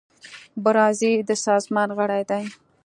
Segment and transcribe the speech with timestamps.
[0.63, 2.43] برازیل د سازمان غړی دی.